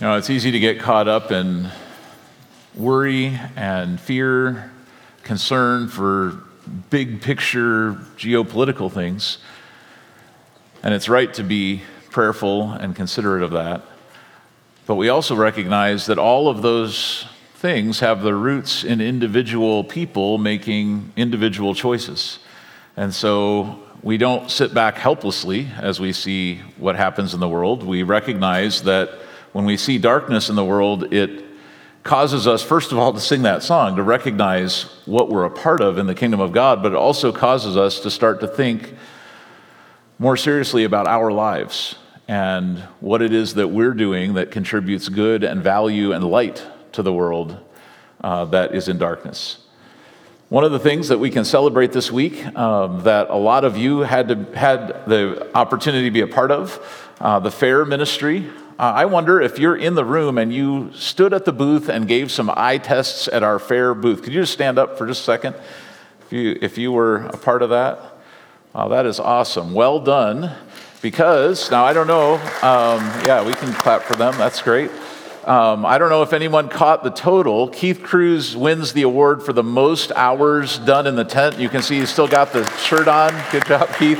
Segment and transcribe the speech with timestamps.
[0.00, 1.68] You know, it's easy to get caught up in
[2.74, 4.72] worry and fear,
[5.24, 6.42] concern for
[6.88, 9.36] big picture geopolitical things.
[10.82, 13.82] And it's right to be prayerful and considerate of that.
[14.86, 17.26] But we also recognize that all of those
[17.56, 22.38] things have their roots in individual people making individual choices.
[22.96, 27.82] And so we don't sit back helplessly as we see what happens in the world.
[27.82, 29.10] We recognize that
[29.52, 31.44] when we see darkness in the world, it
[32.02, 35.80] causes us, first of all, to sing that song, to recognize what we're a part
[35.80, 38.94] of in the kingdom of God, but it also causes us to start to think
[40.18, 41.96] more seriously about our lives
[42.28, 47.02] and what it is that we're doing that contributes good and value and light to
[47.02, 47.58] the world
[48.20, 49.58] uh, that is in darkness.
[50.48, 53.76] One of the things that we can celebrate this week um, that a lot of
[53.76, 58.50] you had, to, had the opportunity to be a part of, uh, the fair ministry
[58.80, 62.08] uh, I wonder if you're in the room and you stood at the booth and
[62.08, 64.22] gave some eye tests at our fair booth.
[64.22, 65.54] Could you just stand up for just a second?
[66.22, 68.00] If you, if you were a part of that?
[68.74, 69.74] Oh, that is awesome.
[69.74, 70.56] Well done.
[71.02, 74.38] Because, now I don't know, um, yeah, we can clap for them.
[74.38, 74.90] That's great.
[75.44, 77.68] Um, I don't know if anyone caught the total.
[77.68, 81.58] Keith Cruz wins the award for the most hours done in the tent.
[81.58, 83.34] You can see he's still got the shirt on.
[83.52, 84.18] Good job, Keith.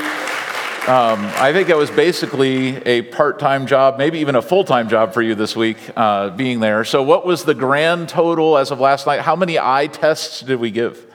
[0.89, 4.89] Um, I think it was basically a part time job, maybe even a full time
[4.89, 6.85] job for you this week uh, being there.
[6.85, 9.21] So, what was the grand total as of last night?
[9.21, 11.07] How many eye tests did we give?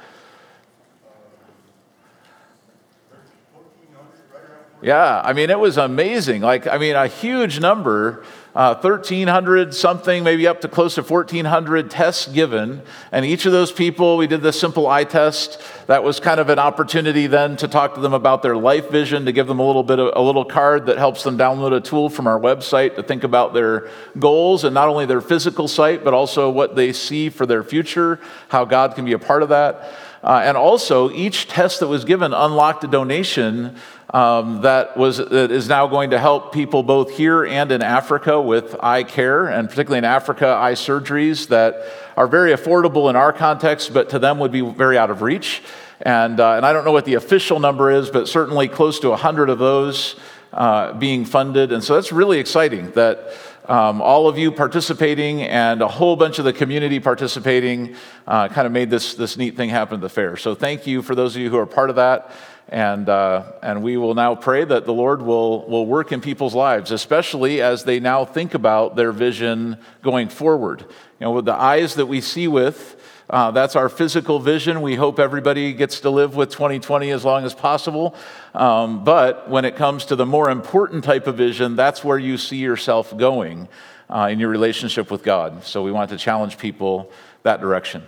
[4.83, 6.43] Yeah, I mean, it was amazing.
[6.43, 8.23] Like, I mean, a huge number
[8.55, 12.81] uh, 1,300 something, maybe up to close to 1,400 tests given.
[13.11, 15.61] And each of those people, we did the simple eye test.
[15.87, 19.25] That was kind of an opportunity then to talk to them about their life vision,
[19.25, 21.81] to give them a little bit of a little card that helps them download a
[21.81, 23.89] tool from our website to think about their
[24.19, 28.21] goals and not only their physical sight, but also what they see for their future,
[28.47, 29.91] how God can be a part of that.
[30.25, 33.75] Uh, and also, each test that was given unlocked a donation
[34.11, 38.41] um, that, was, that is now going to help people both here and in Africa
[38.41, 41.75] with eye care, and particularly in Africa, eye surgeries that
[42.17, 45.61] are very affordable in our context, but to them would be very out of reach.
[46.01, 49.09] And, uh, and I don't know what the official number is, but certainly close to
[49.09, 50.15] 100 of those
[50.53, 51.71] uh, being funded.
[51.71, 53.31] And so that's really exciting that
[53.67, 57.95] um, all of you participating and a whole bunch of the community participating
[58.27, 60.37] uh, kind of made this, this neat thing happen at the fair.
[60.37, 62.31] So thank you for those of you who are part of that.
[62.67, 66.55] And, uh, and we will now pray that the Lord will, will work in people's
[66.55, 70.81] lives, especially as they now think about their vision going forward.
[70.81, 72.99] You know, with the eyes that we see with,
[73.29, 74.81] uh, that's our physical vision.
[74.81, 78.15] We hope everybody gets to live with 2020 as long as possible.
[78.53, 82.37] Um, but when it comes to the more important type of vision, that's where you
[82.37, 83.67] see yourself going
[84.09, 85.63] uh, in your relationship with God.
[85.63, 87.11] So we want to challenge people
[87.43, 88.03] that direction.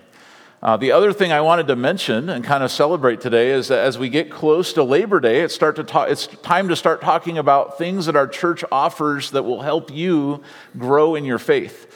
[0.62, 3.80] Uh, the other thing I wanted to mention and kind of celebrate today is that
[3.80, 7.78] as we get close to Labor Day, start to it's time to start talking about
[7.78, 10.42] things that our church offers that will help you
[10.76, 11.87] grow in your faith.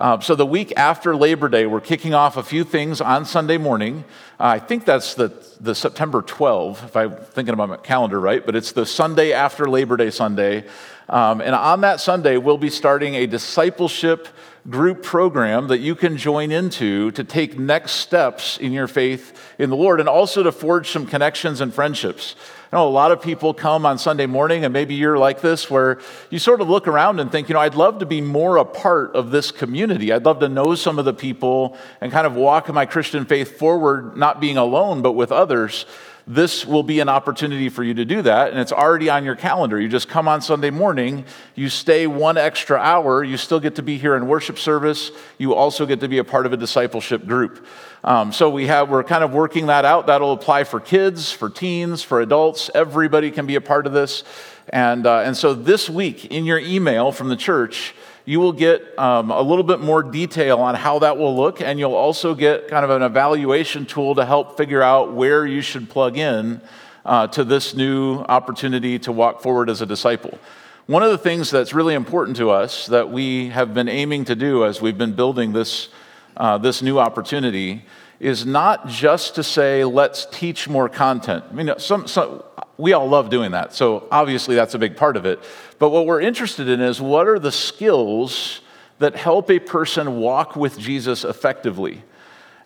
[0.00, 3.58] Uh, so, the week after Labor Day, we're kicking off a few things on Sunday
[3.58, 4.02] morning.
[4.40, 5.30] Uh, I think that's the,
[5.60, 9.68] the September 12, if I'm thinking about my calendar right, but it's the Sunday after
[9.68, 10.64] Labor Day Sunday.
[11.10, 14.26] Um, and on that Sunday, we'll be starting a discipleship
[14.70, 19.68] group program that you can join into to take next steps in your faith in
[19.68, 22.36] the Lord and also to forge some connections and friendships.
[22.72, 25.68] I know a lot of people come on Sunday morning, and maybe you're like this,
[25.68, 25.98] where
[26.30, 28.64] you sort of look around and think, you know, I'd love to be more a
[28.64, 30.12] part of this community.
[30.12, 33.58] I'd love to know some of the people and kind of walk my Christian faith
[33.58, 35.84] forward, not being alone, but with others
[36.30, 38.52] this will be an opportunity for you to do that.
[38.52, 39.80] And it's already on your calendar.
[39.80, 41.24] You just come on Sunday morning,
[41.56, 45.10] you stay one extra hour, you still get to be here in worship service.
[45.38, 47.66] You also get to be a part of a discipleship group.
[48.04, 50.06] Um, so we have, we're kind of working that out.
[50.06, 52.70] That'll apply for kids, for teens, for adults.
[52.76, 54.22] Everybody can be a part of this.
[54.68, 57.92] And, uh, and so this week in your email from the church,
[58.30, 61.80] you will get um, a little bit more detail on how that will look, and
[61.80, 65.90] you'll also get kind of an evaluation tool to help figure out where you should
[65.90, 66.60] plug in
[67.04, 70.38] uh, to this new opportunity to walk forward as a disciple.
[70.86, 74.36] One of the things that's really important to us that we have been aiming to
[74.36, 75.88] do as we've been building this,
[76.36, 77.84] uh, this new opportunity
[78.20, 81.42] is not just to say, let's teach more content.
[81.50, 82.42] I mean, some, some,
[82.76, 85.40] we all love doing that, so obviously that's a big part of it.
[85.78, 88.60] But what we're interested in is what are the skills
[88.98, 92.04] that help a person walk with Jesus effectively?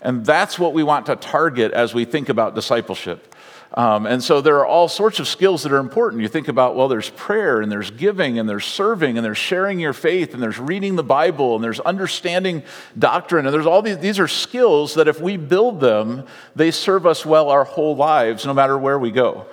[0.02, 3.33] And that's what we want to target as we think about discipleship.
[3.76, 6.22] Um, and so there are all sorts of skills that are important.
[6.22, 9.80] You think about, well, there's prayer and there's giving and there's serving and there's sharing
[9.80, 12.62] your faith and there's reading the Bible and there's understanding
[12.96, 13.46] doctrine.
[13.46, 16.24] And there's all these, these are skills that if we build them,
[16.54, 19.46] they serve us well our whole lives, no matter where we go.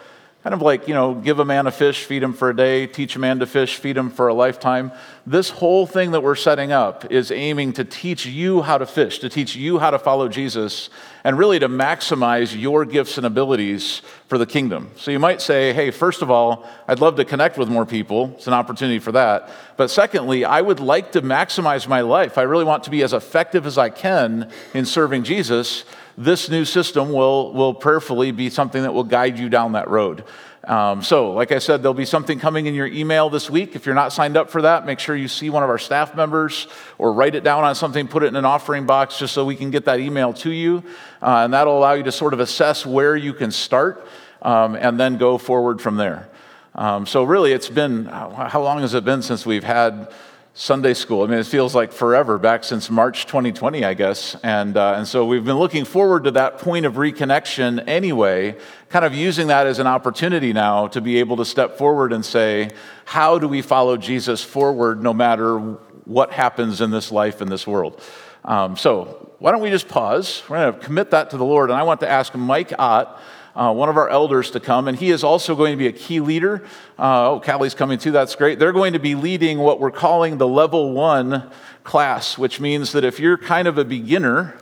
[0.44, 2.88] Kind of like, you know, give a man a fish, feed him for a day,
[2.88, 4.92] teach a man to fish, feed him for a lifetime.
[5.24, 9.20] This whole thing that we're setting up is aiming to teach you how to fish,
[9.20, 10.90] to teach you how to follow Jesus,
[11.24, 14.90] and really to maximize your gifts and abilities for the kingdom.
[14.96, 18.34] So you might say, hey, first of all, I'd love to connect with more people.
[18.36, 19.48] It's an opportunity for that.
[19.78, 22.40] But secondly, I would like to maximize my life.
[22.40, 25.84] I really want to be as effective as I can in serving Jesus
[26.24, 30.24] this new system will, will prayerfully be something that will guide you down that road.
[30.64, 33.76] Um, so, like I said, there'll be something coming in your email this week.
[33.76, 36.14] If you're not signed up for that, make sure you see one of our staff
[36.14, 36.68] members
[37.00, 39.56] or write it down on something, put it in an offering box just so we
[39.56, 40.84] can get that email to you.
[41.20, 44.08] Uh, and that'll allow you to sort of assess where you can start
[44.44, 46.30] um, and then go forward from there.
[46.76, 50.14] Um, so, really, it's been how long has it been since we've had
[50.54, 51.24] Sunday school.
[51.24, 54.36] I mean, it feels like forever, back since March 2020, I guess.
[54.44, 58.58] And, uh, and so we've been looking forward to that point of reconnection anyway,
[58.90, 62.26] kind of using that as an opportunity now to be able to step forward and
[62.26, 62.70] say,
[63.06, 65.58] how do we follow Jesus forward no matter
[66.04, 68.02] what happens in this life, in this world?
[68.44, 70.44] Um, so why don't we just pause?
[70.50, 71.70] We're going to commit that to the Lord.
[71.70, 73.22] And I want to ask Mike Ott
[73.56, 75.92] uh, one of our elders to come, and he is also going to be a
[75.92, 76.64] key leader.
[76.98, 78.60] Uh, oh, Callie's coming too, that's great.
[78.60, 81.50] They're going to be leading what we're calling the level one
[81.84, 84.58] class, which means that if you're kind of a beginner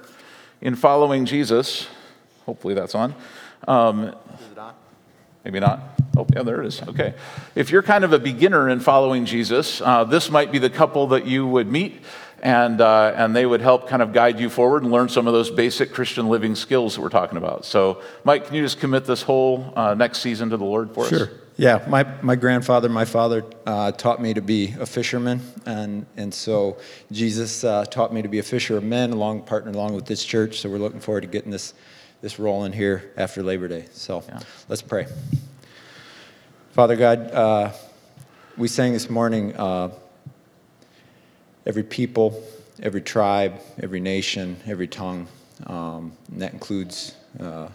[0.62, 1.88] in following Jesus,
[2.46, 3.14] hopefully that's on.
[3.68, 4.16] Um,
[5.44, 5.80] maybe not.
[6.18, 6.82] Oh, yeah, there it is.
[6.82, 7.14] Okay.
[7.56, 11.08] If you're kind of a beginner in following Jesus, uh, this might be the couple
[11.08, 12.02] that you would meet
[12.42, 15.34] and, uh, and they would help kind of guide you forward and learn some of
[15.34, 17.66] those basic Christian living skills that we're talking about.
[17.66, 21.06] So, Mike, can you just commit this whole uh, next season to the Lord for
[21.06, 21.20] sure.
[21.22, 21.28] us?
[21.28, 21.38] Sure.
[21.58, 26.34] Yeah, my, my grandfather, my father uh, taught me to be a fisherman, and, and
[26.34, 26.78] so
[27.12, 30.24] Jesus uh, taught me to be a fisher of men, along partnered along with this
[30.24, 30.62] church.
[30.62, 31.74] So we're looking forward to getting this
[32.22, 33.86] this rolling here after Labor Day.
[33.92, 34.40] So yeah.
[34.68, 35.08] let's pray.
[36.72, 37.72] Father God, uh,
[38.58, 39.92] we sang this morning uh,
[41.66, 42.44] every people,
[42.82, 45.28] every tribe, every nation, every tongue.
[45.68, 47.68] Um, and that includes uh,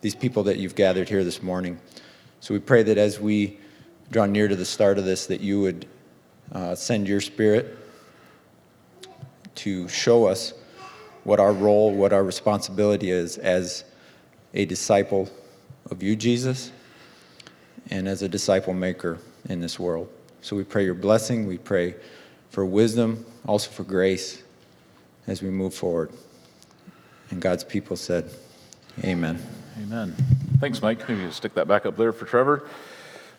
[0.00, 1.78] these people that you've gathered here this morning.
[2.40, 3.58] So we pray that as we
[4.10, 5.86] draw near to the start of this, that you would
[6.52, 7.76] uh, send your spirit
[9.56, 10.52] to show us
[11.24, 13.84] what our role, what our responsibility is as
[14.54, 15.28] a disciple
[15.90, 16.70] of you, Jesus,
[17.90, 19.18] and as a disciple maker
[19.48, 20.08] in this world.
[20.40, 21.46] So we pray your blessing.
[21.46, 21.96] We pray
[22.56, 24.42] for wisdom, also for grace
[25.26, 26.10] as we move forward.
[27.30, 28.30] And God's people said,
[29.04, 29.38] Amen.
[29.82, 30.14] Amen.
[30.58, 31.06] Thanks, Mike.
[31.06, 32.66] Maybe you stick that back up there for Trevor.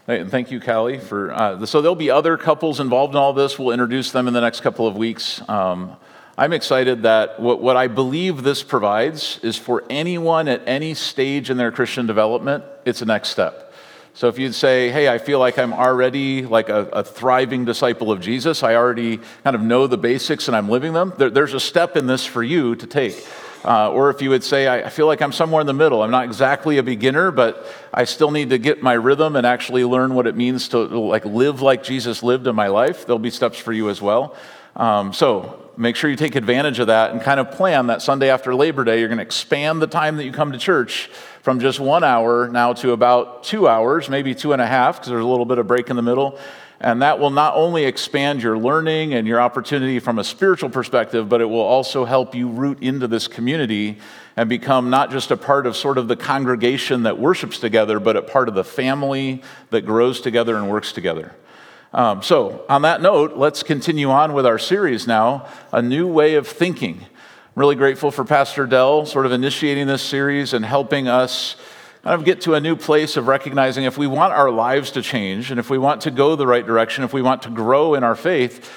[0.07, 1.33] And thank you, Callie, for.
[1.33, 3.57] Uh, so there'll be other couples involved in all this.
[3.57, 5.41] We'll introduce them in the next couple of weeks.
[5.49, 5.97] Um,
[6.37, 11.49] I'm excited that what, what I believe this provides is for anyone at any stage
[11.49, 13.66] in their Christian development, it's a next step.
[14.17, 18.11] So if you'd say, hey, I feel like I'm already like a, a, thriving disciple
[18.11, 21.53] of Jesus, I already kind of know the basics and I'm living them, there, there's
[21.53, 23.23] a step in this for you to take.
[23.63, 26.01] Uh, or if you would say, I, I feel like I'm somewhere in the middle,
[26.01, 29.85] I'm not exactly a beginner, but I still need to get my rhythm and actually
[29.85, 33.29] learn what it means to like live like Jesus lived in my life, there'll be
[33.29, 34.35] steps for you as well.
[34.75, 38.31] Um, so make sure you take advantage of that and kind of plan that Sunday
[38.31, 41.11] after Labor Day, you're going to expand the time that you come to church
[41.47, 45.07] from just one hour now to about two hours, maybe two and a half, because
[45.07, 46.37] there's a little bit of break in the middle.
[46.81, 51.29] And that will not only expand your learning and your opportunity from a spiritual perspective,
[51.29, 53.97] but it will also help you root into this community
[54.35, 58.17] and become not just a part of sort of the congregation that worships together, but
[58.17, 61.33] a part of the family that grows together and works together.
[61.93, 66.35] Um, so, on that note, let's continue on with our series now A New Way
[66.35, 67.05] of Thinking
[67.57, 71.55] really grateful for Pastor Dell sort of initiating this series and helping us
[72.03, 75.01] kind of get to a new place of recognizing if we want our lives to
[75.01, 77.95] change and if we want to go the right direction, if we want to grow
[77.95, 78.71] in our faith,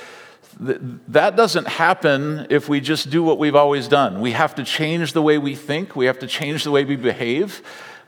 [0.58, 4.18] that doesn't happen if we just do what we've always done.
[4.18, 6.96] We have to change the way we think, we have to change the way we
[6.96, 7.60] behave.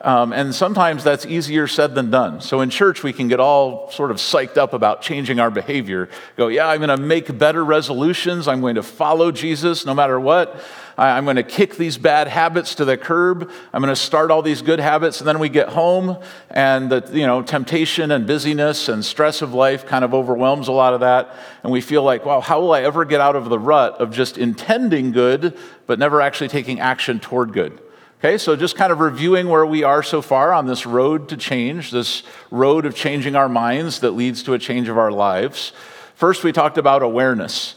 [0.03, 2.41] Um, and sometimes that's easier said than done.
[2.41, 6.09] So in church, we can get all sort of psyched up about changing our behavior.
[6.37, 8.49] Go, yeah, I'm going to make better resolutions.
[8.49, 10.61] I'm going to follow Jesus no matter what.
[10.99, 13.49] I'm going to kick these bad habits to the curb.
[13.73, 15.21] I'm going to start all these good habits.
[15.21, 16.19] And then we get home,
[16.51, 20.73] and the you know, temptation and busyness and stress of life kind of overwhelms a
[20.73, 21.35] lot of that.
[21.63, 24.11] And we feel like, wow, how will I ever get out of the rut of
[24.11, 25.57] just intending good,
[25.87, 27.81] but never actually taking action toward good?
[28.25, 31.37] Okay, so just kind of reviewing where we are so far on this road to
[31.37, 35.73] change, this road of changing our minds that leads to a change of our lives.
[36.15, 37.75] First, we talked about awareness.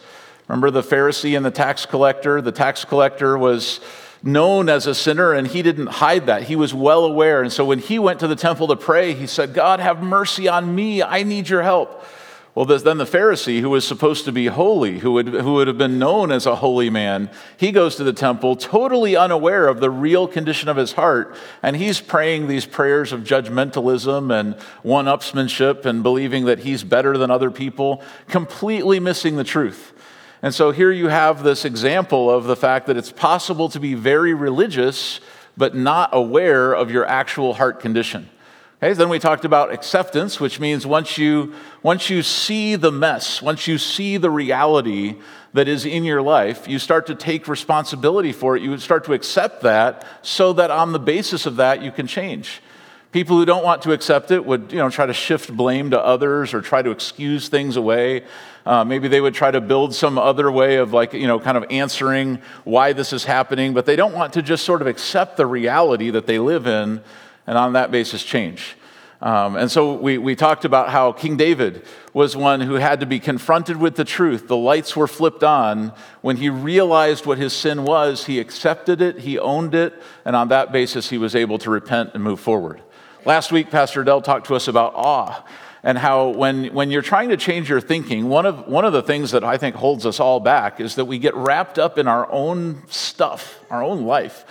[0.48, 2.42] Remember the Pharisee and the tax collector?
[2.42, 3.80] The tax collector was
[4.22, 6.44] known as a sinner and he didn't hide that.
[6.44, 7.42] He was well aware.
[7.42, 10.48] And so when he went to the temple to pray, he said, God, have mercy
[10.48, 11.02] on me.
[11.02, 12.06] I need your help.
[12.56, 15.78] Well, then the Pharisee, who was supposed to be holy, who would, who would have
[15.78, 19.90] been known as a holy man, he goes to the temple totally unaware of the
[19.90, 21.36] real condition of his heart.
[21.62, 27.18] And he's praying these prayers of judgmentalism and one upsmanship and believing that he's better
[27.18, 29.92] than other people, completely missing the truth.
[30.42, 33.96] And so here you have this example of the fact that it's possible to be
[33.96, 35.20] very religious,
[35.58, 38.30] but not aware of your actual heart condition.
[38.86, 43.42] Okay, then we talked about acceptance, which means once you, once you see the mess,
[43.42, 45.16] once you see the reality
[45.54, 48.62] that is in your life, you start to take responsibility for it.
[48.62, 52.62] You start to accept that so that on the basis of that, you can change.
[53.12, 56.00] People who don't want to accept it would you know, try to shift blame to
[56.00, 58.24] others or try to excuse things away.
[58.68, 61.58] Uh, maybe they would try to build some other way of, like, you know, kind
[61.58, 65.38] of answering why this is happening, but they don't want to just sort of accept
[65.38, 67.02] the reality that they live in
[67.48, 68.76] and on that basis change.
[69.22, 71.84] Um, and so we, we talked about how King David
[72.14, 74.48] was one who had to be confronted with the truth.
[74.48, 75.94] The lights were flipped on.
[76.22, 79.94] When he realized what his sin was, he accepted it, he owned it,
[80.26, 82.82] and on that basis, he was able to repent and move forward.
[83.26, 85.44] Last week, Pastor Dell talked to us about awe
[85.82, 89.04] and how when, when you're trying to change your thinking, one of, one of the
[89.04, 92.08] things that I think holds us all back is that we get wrapped up in
[92.08, 94.46] our own stuff, our own life.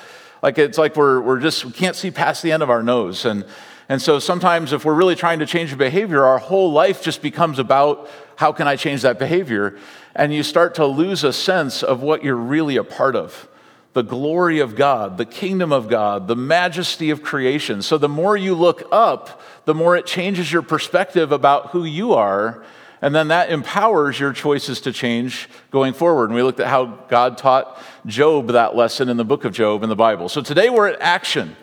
[0.44, 3.24] Like it's like we're, we're just, we can't see past the end of our nose.
[3.24, 3.46] And,
[3.88, 7.22] and so sometimes if we're really trying to change a behavior, our whole life just
[7.22, 9.78] becomes about how can I change that behavior?
[10.14, 13.48] And you start to lose a sense of what you're really a part of
[13.94, 17.80] the glory of God, the kingdom of God, the majesty of creation.
[17.80, 22.12] So the more you look up, the more it changes your perspective about who you
[22.12, 22.62] are
[23.02, 26.26] and then that empowers your choices to change going forward.
[26.26, 29.82] And we looked at how God taught Job that lesson in the book of Job
[29.82, 30.28] in the Bible.
[30.28, 31.56] So today we're at action.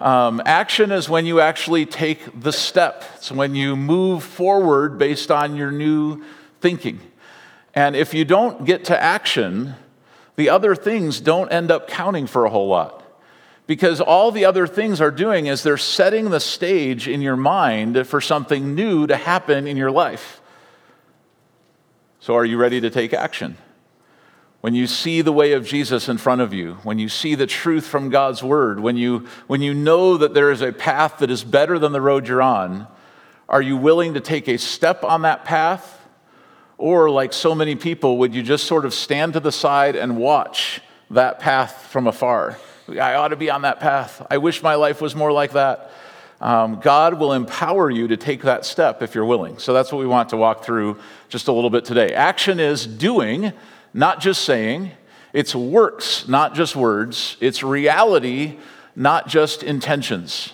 [0.00, 5.30] Um, action is when you actually take the step, it's when you move forward based
[5.30, 6.22] on your new
[6.60, 7.00] thinking.
[7.74, 9.74] And if you don't get to action,
[10.36, 13.02] the other things don't end up counting for a whole lot.
[13.66, 18.06] Because all the other things are doing is they're setting the stage in your mind
[18.06, 20.42] for something new to happen in your life.
[22.24, 23.58] So, are you ready to take action?
[24.62, 27.46] When you see the way of Jesus in front of you, when you see the
[27.46, 31.30] truth from God's word, when you, when you know that there is a path that
[31.30, 32.86] is better than the road you're on,
[33.46, 36.00] are you willing to take a step on that path?
[36.78, 40.16] Or, like so many people, would you just sort of stand to the side and
[40.16, 42.56] watch that path from afar?
[42.88, 44.26] I ought to be on that path.
[44.30, 45.92] I wish my life was more like that
[46.44, 49.58] um, God will empower you to take that step if you're willing.
[49.58, 50.98] So that's what we want to walk through
[51.34, 52.14] just a little bit today.
[52.14, 53.52] Action is doing,
[53.92, 54.92] not just saying.
[55.32, 57.36] It's works, not just words.
[57.40, 58.56] It's reality,
[58.94, 60.52] not just intentions.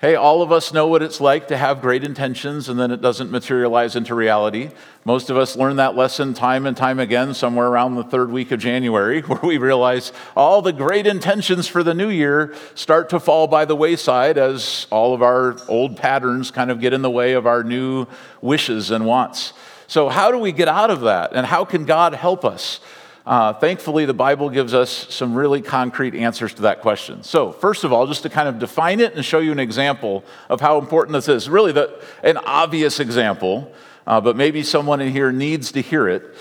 [0.00, 3.00] Hey, all of us know what it's like to have great intentions and then it
[3.00, 4.70] doesn't materialize into reality.
[5.04, 8.50] Most of us learn that lesson time and time again, somewhere around the third week
[8.50, 13.20] of January, where we realize all the great intentions for the new year start to
[13.20, 17.10] fall by the wayside as all of our old patterns kind of get in the
[17.10, 18.06] way of our new
[18.40, 19.52] wishes and wants.
[19.90, 21.32] So, how do we get out of that?
[21.32, 22.78] And how can God help us?
[23.26, 27.24] Uh, thankfully, the Bible gives us some really concrete answers to that question.
[27.24, 30.24] So, first of all, just to kind of define it and show you an example
[30.48, 33.74] of how important this is, really the, an obvious example,
[34.06, 36.36] uh, but maybe someone in here needs to hear it.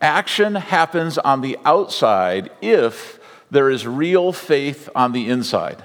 [0.00, 3.20] Action happens on the outside if
[3.50, 5.84] there is real faith on the inside.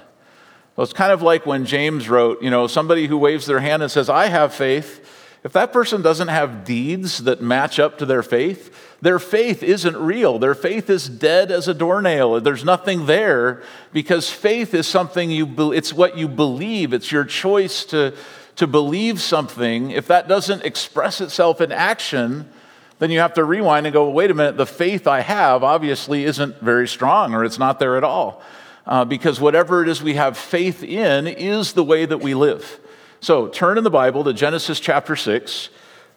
[0.74, 3.82] So it's kind of like when James wrote, you know, somebody who waves their hand
[3.82, 5.18] and says, I have faith.
[5.42, 9.96] If that person doesn't have deeds that match up to their faith, their faith isn't
[9.96, 10.38] real.
[10.38, 12.40] Their faith is dead as a doornail.
[12.42, 16.92] There's nothing there because faith is something you, it's what you believe.
[16.92, 18.14] It's your choice to,
[18.56, 19.90] to believe something.
[19.92, 22.50] If that doesn't express itself in action,
[22.98, 26.24] then you have to rewind and go, wait a minute, the faith I have obviously
[26.24, 28.42] isn't very strong or it's not there at all.
[28.86, 32.78] Uh, because whatever it is we have faith in is the way that we live.
[33.22, 35.68] So turn in the Bible to Genesis chapter 6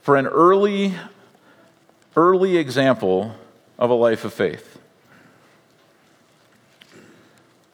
[0.03, 0.93] for an early
[2.15, 3.36] early example
[3.77, 4.79] of a life of faith.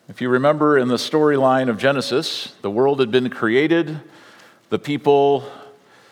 [0.07, 3.99] If you remember in the storyline of Genesis, the world had been created,
[4.69, 5.47] the people,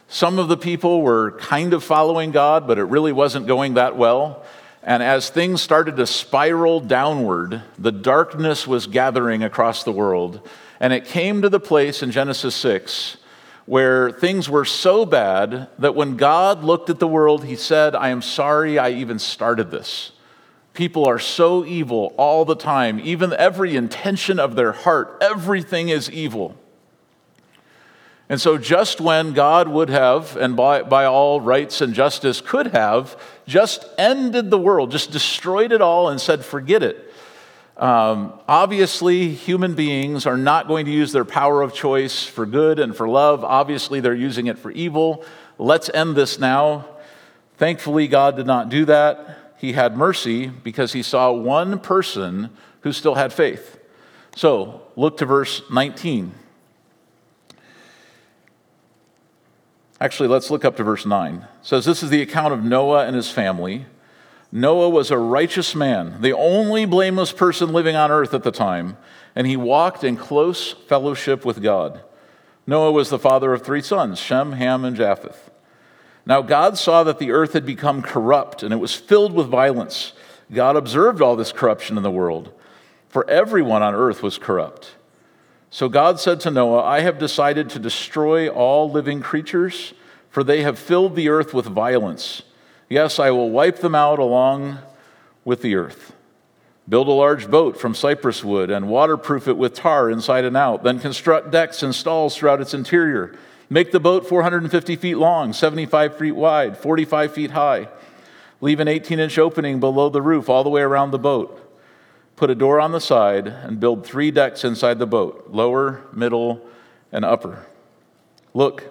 [0.07, 3.97] some of the people were kind of following God, but it really wasn't going that
[3.97, 4.45] well.
[4.83, 10.47] And as things started to spiral downward, the darkness was gathering across the world.
[10.79, 13.17] And it came to the place in Genesis 6
[13.67, 18.09] where things were so bad that when God looked at the world, he said, I
[18.09, 20.13] am sorry I even started this.
[20.73, 26.09] People are so evil all the time, even every intention of their heart, everything is
[26.09, 26.55] evil.
[28.29, 32.67] And so, just when God would have, and by, by all rights and justice could
[32.67, 37.06] have, just ended the world, just destroyed it all and said, forget it.
[37.77, 42.79] Um, obviously, human beings are not going to use their power of choice for good
[42.79, 43.43] and for love.
[43.43, 45.23] Obviously, they're using it for evil.
[45.59, 46.87] Let's end this now.
[47.57, 49.53] Thankfully, God did not do that.
[49.57, 52.49] He had mercy because he saw one person
[52.81, 53.79] who still had faith.
[54.35, 56.33] So, look to verse 19.
[59.99, 61.35] Actually, let's look up to verse 9.
[61.35, 63.85] It says, This is the account of Noah and his family.
[64.51, 68.97] Noah was a righteous man, the only blameless person living on earth at the time,
[69.35, 72.01] and he walked in close fellowship with God.
[72.65, 75.49] Noah was the father of three sons Shem, Ham, and Japheth.
[76.25, 80.11] Now, God saw that the earth had become corrupt and it was filled with violence.
[80.51, 82.51] God observed all this corruption in the world,
[83.07, 84.95] for everyone on earth was corrupt.
[85.69, 89.93] So God said to Noah, I have decided to destroy all living creatures,
[90.29, 92.43] for they have filled the earth with violence.
[92.89, 94.79] Yes, I will wipe them out along
[95.43, 96.13] with the earth.
[96.89, 100.83] Build a large boat from cypress wood and waterproof it with tar inside and out.
[100.83, 103.35] Then construct decks and stalls throughout its interior.
[103.69, 107.89] Make the boat 450 feet long, 75 feet wide, 45 feet high.
[108.61, 111.63] Leave an 18 inch opening below the roof all the way around the boat.
[112.37, 116.65] Put a door on the side and build three decks inside the boat lower, middle,
[117.11, 117.65] and upper.
[118.53, 118.85] Look,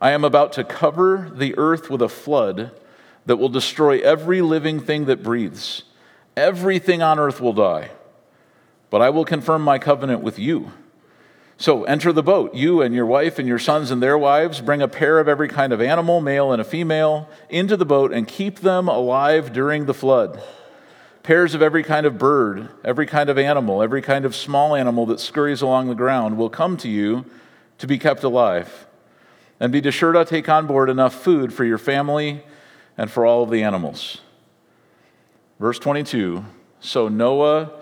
[0.00, 2.70] I am about to cover the earth with a flood
[3.26, 5.82] that will destroy every living thing that breathes.
[6.36, 7.90] Everything on earth will die.
[8.90, 10.72] But I will confirm my covenant with you.
[11.56, 14.60] So enter the boat, you and your wife and your sons and their wives.
[14.60, 18.12] Bring a pair of every kind of animal, male and a female, into the boat
[18.12, 20.42] and keep them alive during the flood.
[21.22, 25.06] Pairs of every kind of bird, every kind of animal, every kind of small animal
[25.06, 27.24] that scurries along the ground will come to you
[27.78, 28.86] to be kept alive.
[29.60, 32.42] And be sure to take on board enough food for your family
[32.96, 34.20] and for all of the animals.
[35.58, 36.44] Verse 22
[36.80, 37.72] So Noah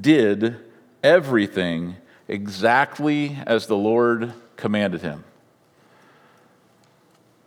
[0.00, 0.56] did
[1.02, 1.96] everything
[2.28, 5.24] exactly as the Lord commanded him.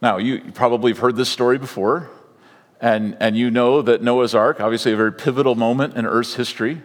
[0.01, 2.09] Now, you probably have heard this story before,
[2.81, 6.81] and, and you know that Noah's Ark, obviously a very pivotal moment in Earth's history,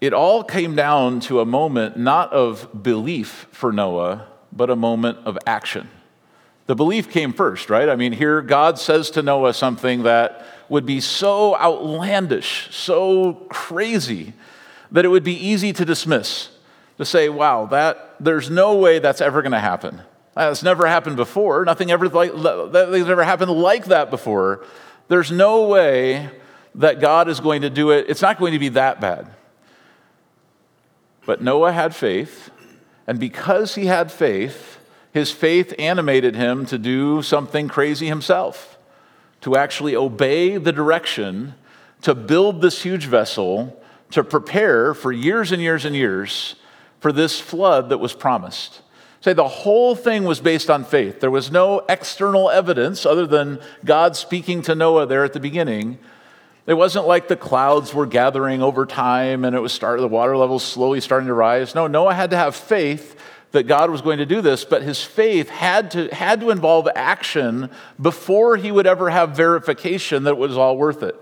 [0.00, 5.18] it all came down to a moment not of belief for Noah, but a moment
[5.24, 5.88] of action.
[6.66, 7.88] The belief came first, right?
[7.88, 14.32] I mean, here God says to Noah something that would be so outlandish, so crazy,
[14.90, 16.50] that it would be easy to dismiss.
[16.98, 20.00] To say, wow, that, there's no way that's ever going to happen.
[20.34, 21.64] That's never happened before.
[21.64, 24.64] Nothing ever like, nothing's ever happened like that before.
[25.08, 26.30] There's no way
[26.74, 28.06] that God is going to do it.
[28.08, 29.28] It's not going to be that bad.
[31.26, 32.50] But Noah had faith,
[33.06, 34.75] and because he had faith,
[35.16, 38.76] his faith animated him to do something crazy himself,
[39.40, 41.54] to actually obey the direction,
[42.02, 46.56] to build this huge vessel, to prepare for years and years and years
[47.00, 48.82] for this flood that was promised.
[49.22, 51.20] Say the whole thing was based on faith.
[51.20, 55.98] There was no external evidence other than God speaking to Noah there at the beginning.
[56.66, 60.36] It wasn't like the clouds were gathering over time and it was start the water
[60.36, 61.74] levels slowly starting to rise.
[61.74, 63.16] No, Noah had to have faith
[63.52, 66.88] that God was going to do this, but his faith had to, had to involve
[66.94, 71.16] action before he would ever have verification that it was all worth it.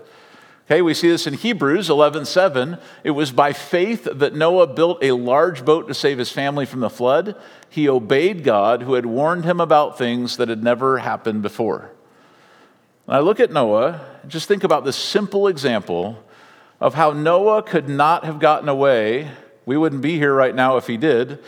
[0.65, 2.79] Okay, we see this in Hebrews 11:7.
[3.03, 6.79] It was by faith that Noah built a large boat to save his family from
[6.79, 7.35] the flood.
[7.69, 11.91] He obeyed God who had warned him about things that had never happened before.
[13.05, 16.17] When I look at Noah, just think about this simple example
[16.81, 19.29] of how Noah could not have gotten away.
[19.67, 21.39] We wouldn't be here right now if he did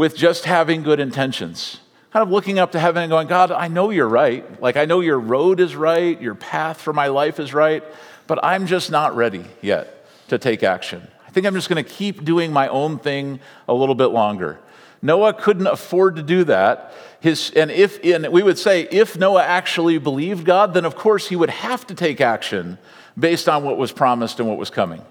[0.00, 1.78] with just having good intentions.
[2.10, 4.58] Kind of looking up to heaven and going, God, I know you're right.
[4.58, 7.84] Like, I know your road is right, your path for my life is right,
[8.26, 11.06] but I'm just not ready yet to take action.
[11.28, 14.58] I think I'm just going to keep doing my own thing a little bit longer.
[15.02, 16.94] Noah couldn't afford to do that.
[17.20, 21.28] His, and if and we would say if Noah actually believed God, then of course
[21.28, 22.78] he would have to take action
[23.18, 25.02] based on what was promised and what was coming.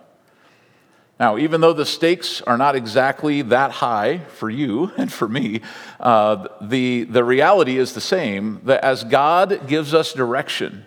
[1.19, 5.61] Now, even though the stakes are not exactly that high for you and for me,
[5.99, 10.85] uh, the, the reality is the same that as God gives us direction,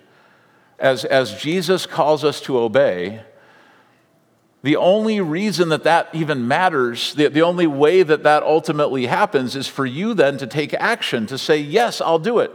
[0.79, 3.23] as, as Jesus calls us to obey,
[4.63, 9.57] the only reason that that even matters, the, the only way that that ultimately happens
[9.57, 12.53] is for you then to take action, to say, Yes, I'll do it.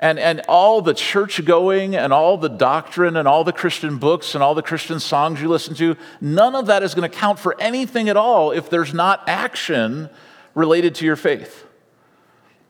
[0.00, 4.34] And, and all the church going and all the doctrine and all the Christian books
[4.34, 7.38] and all the Christian songs you listen to, none of that is going to count
[7.40, 10.08] for anything at all if there's not action
[10.54, 11.66] related to your faith.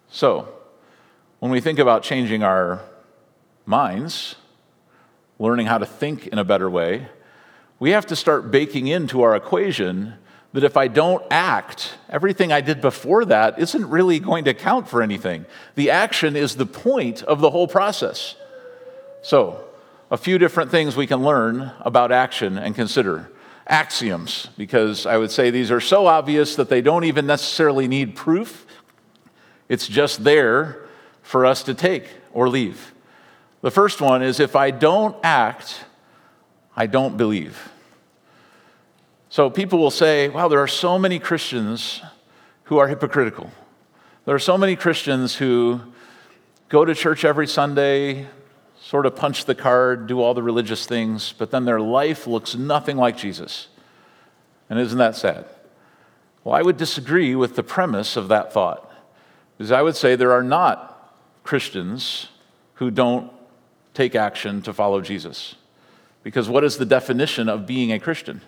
[0.09, 0.49] So,
[1.39, 2.81] when we think about changing our
[3.67, 4.37] minds,
[5.39, 7.09] learning how to think in a better way,
[7.79, 10.15] we have to start baking into our equation
[10.53, 14.89] that if I don't act, everything I did before that isn't really going to count
[14.89, 15.45] for anything.
[15.75, 18.35] The action is the point of the whole process.
[19.23, 19.65] So,
[20.11, 23.31] a few different things we can learn about action and consider.
[23.67, 28.17] Axioms, because I would say these are so obvious that they don't even necessarily need
[28.17, 28.65] proof.
[29.69, 30.87] It's just there
[31.21, 32.95] for us to take or leave.
[33.61, 35.85] The first one is if I don't act,
[36.75, 37.71] I don't believe.
[39.31, 42.01] So people will say, wow, there are so many Christians
[42.65, 43.51] who are hypocritical.
[44.25, 45.81] There are so many Christians who
[46.69, 48.27] go to church every Sunday,
[48.81, 52.55] sort of punch the card, do all the religious things, but then their life looks
[52.55, 53.69] nothing like Jesus.
[54.71, 55.47] And isn't that sad?
[56.45, 58.91] Well, I would disagree with the premise of that thought,
[59.57, 62.29] because I would say there are not Christians
[62.75, 63.31] who don't
[63.93, 65.55] take action to follow Jesus.
[66.23, 68.41] Because what is the definition of being a Christian?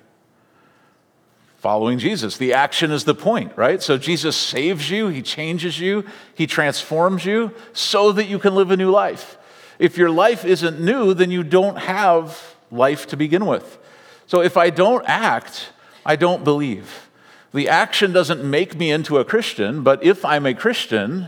[1.60, 2.38] Following Jesus.
[2.38, 3.82] The action is the point, right?
[3.82, 8.70] So Jesus saves you, He changes you, He transforms you so that you can live
[8.70, 9.36] a new life.
[9.78, 13.78] If your life isn't new, then you don't have life to begin with.
[14.26, 15.74] So if I don't act,
[16.06, 17.10] I don't believe.
[17.52, 21.26] The action doesn't make me into a Christian, but if I'm a Christian,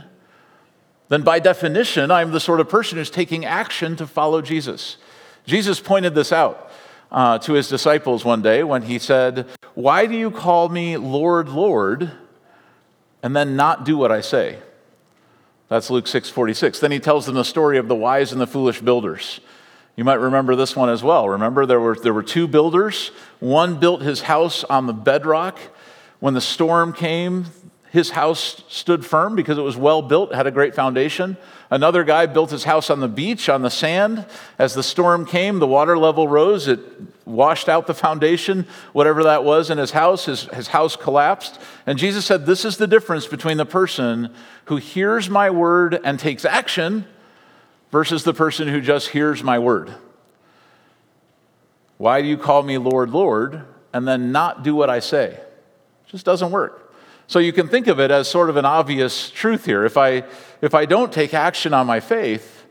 [1.11, 4.97] then by definition, I'm the sort of person who's taking action to follow Jesus.
[5.45, 6.72] Jesus pointed this out
[7.13, 11.49] uh, to his disciples one day when he said, Why do you call me Lord,
[11.49, 12.11] Lord,
[13.23, 14.59] and then not do what I say?
[15.69, 16.81] That's Luke 6 46.
[16.81, 19.41] Then he tells them the story of the wise and the foolish builders.
[19.95, 21.29] You might remember this one as well.
[21.29, 23.11] Remember, there were, there were two builders.
[23.41, 25.59] One built his house on the bedrock.
[26.19, 27.47] When the storm came,
[27.93, 31.37] his house stood firm because it was well built, had a great foundation.
[31.71, 34.25] Another guy built his house on the beach, on the sand.
[34.59, 36.69] As the storm came, the water level rose.
[36.69, 36.81] It
[37.27, 40.25] washed out the foundation, whatever that was in his house.
[40.25, 41.61] His, his house collapsed.
[41.87, 44.33] And Jesus said, This is the difference between the person
[44.65, 47.05] who hears my word and takes action
[47.91, 49.93] versus the person who just hears my word.
[51.99, 55.27] Why do you call me Lord, Lord, and then not do what I say?
[55.27, 56.82] It just doesn't work.
[57.33, 59.87] So you can think of it as sort of an obvious truth here.
[59.87, 60.25] If I,
[60.61, 62.67] if I don't take action on my faith,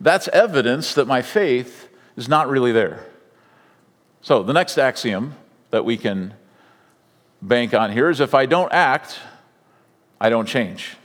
[0.00, 3.04] that's evidence that my faith is not really there.
[4.20, 5.34] So the next axiom
[5.72, 6.34] that we can
[7.42, 9.18] bank on here is if I don't act,
[10.20, 10.96] I don't change.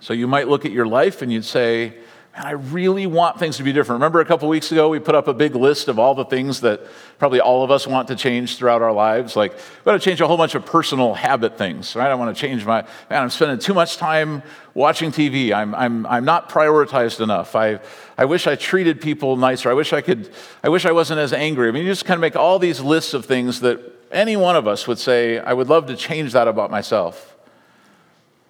[0.00, 1.94] So you might look at your life and you'd say,
[2.38, 3.98] and I really want things to be different.
[3.98, 6.60] Remember a couple weeks ago, we put up a big list of all the things
[6.60, 6.80] that
[7.18, 9.34] probably all of us want to change throughout our lives.
[9.34, 12.08] Like, we want to change a whole bunch of personal habit things, right?
[12.08, 15.52] I want to change my, man, I'm spending too much time watching TV.
[15.52, 17.56] I'm, I'm, I'm not prioritized enough.
[17.56, 17.80] I,
[18.16, 19.68] I wish I treated people nicer.
[19.68, 20.30] I wish I could,
[20.62, 21.66] I wish I wasn't as angry.
[21.66, 23.80] I mean, you just kind of make all these lists of things that
[24.12, 27.36] any one of us would say, I would love to change that about myself.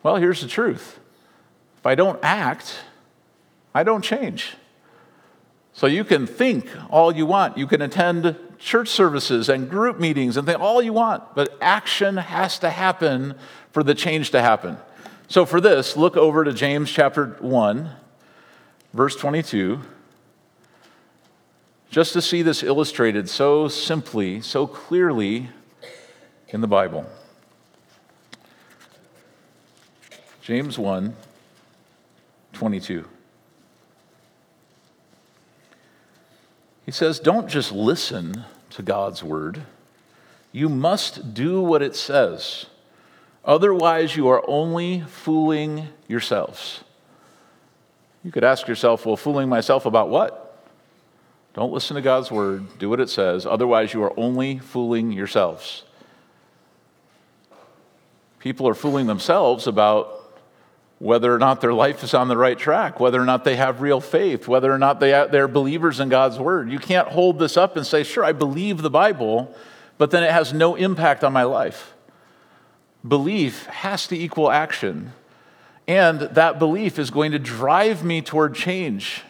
[0.03, 1.01] Well, here's the truth.
[1.79, 2.74] If I don't act,
[3.79, 4.57] I don't change.
[5.73, 7.57] So you can think all you want.
[7.57, 12.17] You can attend church services and group meetings and think all you want, but action
[12.17, 13.37] has to happen
[13.71, 14.79] for the change to happen.
[15.29, 17.88] So for this, look over to James chapter 1,
[18.95, 19.79] verse 22,
[21.88, 25.51] just to see this illustrated so simply, so clearly
[26.49, 27.07] in the Bible.
[30.43, 31.14] James 1,
[32.55, 33.09] 22.
[36.88, 39.61] He says, Don't just listen to God's word,
[40.53, 42.64] you must do what it says.
[43.44, 46.83] Otherwise, you are only fooling yourselves.
[48.24, 50.64] You could ask yourself, well, fooling myself about what?
[51.53, 53.44] Don't listen to God's word, do what it says.
[53.44, 55.85] Otherwise, you are only fooling yourselves.
[58.38, 60.17] People are fooling themselves about
[60.99, 63.81] whether or not their life is on the right track, whether or not they have
[63.81, 66.71] real faith, whether or not they, they're believers in God's word.
[66.71, 69.55] You can't hold this up and say, sure, I believe the Bible,
[69.97, 71.95] but then it has no impact on my life.
[73.07, 75.13] Belief has to equal action,
[75.87, 79.23] and that belief is going to drive me toward change.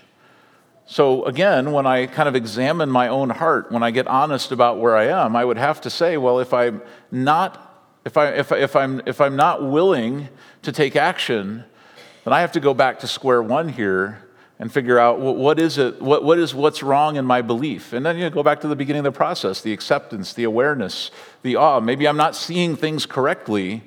[0.86, 4.78] So, again, when I kind of examine my own heart, when I get honest about
[4.78, 7.67] where I am, I would have to say, well, if I'm not,
[8.04, 10.28] if, I, if, if, I'm, if I'm not willing
[10.62, 11.64] to take action,
[12.24, 14.24] then I have to go back to square one here
[14.58, 17.92] and figure out what, what is it, what, what is what's wrong in my belief.
[17.92, 20.44] And then you know, go back to the beginning of the process the acceptance, the
[20.44, 21.10] awareness,
[21.42, 21.80] the awe.
[21.80, 23.82] Maybe I'm not seeing things correctly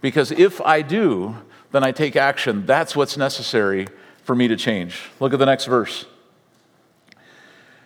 [0.00, 1.36] because if I do,
[1.72, 2.66] then I take action.
[2.66, 3.88] That's what's necessary
[4.22, 5.10] for me to change.
[5.20, 6.06] Look at the next verse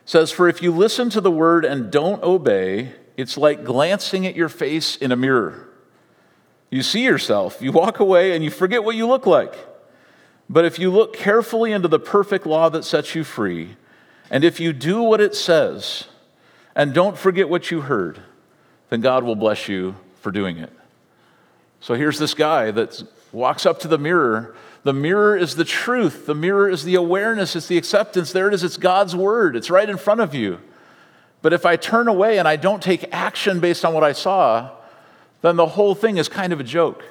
[0.09, 4.37] says, For if you listen to the word and don't obey, it's like glancing at
[4.37, 5.69] your face in a mirror.
[6.71, 9.55] You see yourself, you walk away, and you forget what you look like.
[10.49, 13.77] But if you look carefully into the perfect law that sets you free,
[14.31, 16.05] and if you do what it says,
[16.77, 18.23] and don't forget what you heard,
[18.89, 20.73] then God will bless you for doing it.
[21.81, 23.03] So here's this guy that
[23.33, 24.55] walks up to the mirror
[24.85, 26.25] the mirror is the truth.
[26.25, 27.57] The mirror is the awareness.
[27.57, 28.33] It's the acceptance.
[28.33, 28.63] There it is.
[28.63, 29.57] It's God's word.
[29.57, 30.61] It's right in front of you.
[31.41, 34.71] But if I turn away and I don't take action based on what I saw,
[35.43, 37.05] then the whole thing is kind of a joke.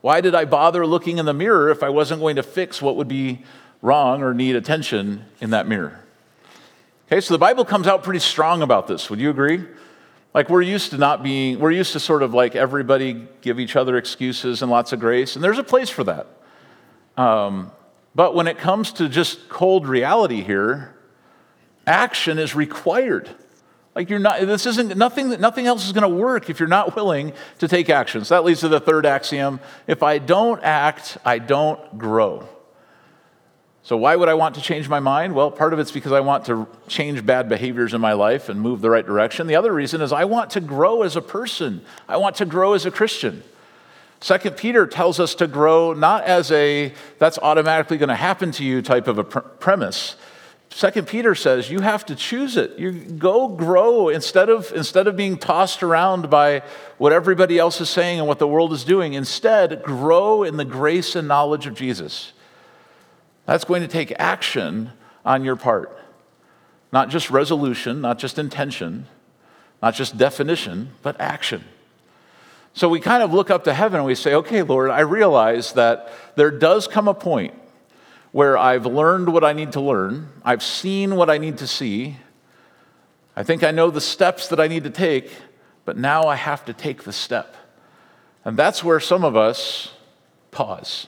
[0.00, 2.96] Why did I bother looking in the mirror if I wasn't going to fix what
[2.96, 3.44] would be
[3.82, 6.04] wrong or need attention in that mirror?
[7.06, 9.10] Okay, so the Bible comes out pretty strong about this.
[9.10, 9.64] Would you agree?
[10.32, 13.76] Like we're used to not being, we're used to sort of like everybody give each
[13.76, 16.28] other excuses and lots of grace, and there's a place for that.
[17.16, 17.72] Um,
[18.14, 20.94] but when it comes to just cold reality here,
[21.86, 23.28] action is required.
[23.94, 26.94] Like you're not, this isn't, nothing, nothing else is going to work if you're not
[26.94, 28.24] willing to take action.
[28.24, 29.60] So that leads to the third axiom.
[29.86, 32.48] If I don't act, I don't grow.
[33.82, 35.34] So why would I want to change my mind?
[35.34, 38.60] Well, part of it's because I want to change bad behaviors in my life and
[38.60, 39.46] move the right direction.
[39.46, 41.84] The other reason is I want to grow as a person.
[42.08, 43.42] I want to grow as a Christian.
[44.20, 48.64] Second Peter tells us to grow not as a that's automatically going to happen to
[48.64, 50.14] you type of a pr- premise.
[50.72, 52.78] Second Peter says you have to choose it.
[52.78, 56.62] You go grow instead of instead of being tossed around by
[56.96, 59.14] what everybody else is saying and what the world is doing.
[59.14, 62.32] Instead, grow in the grace and knowledge of Jesus.
[63.46, 64.92] That's going to take action
[65.24, 65.96] on your part.
[66.92, 69.06] Not just resolution, not just intention,
[69.82, 71.64] not just definition, but action.
[72.74, 75.72] So we kind of look up to heaven and we say, okay, Lord, I realize
[75.72, 77.54] that there does come a point
[78.32, 82.16] where I've learned what I need to learn, I've seen what I need to see,
[83.36, 85.32] I think I know the steps that I need to take,
[85.84, 87.56] but now I have to take the step.
[88.44, 89.92] And that's where some of us
[90.50, 91.06] pause.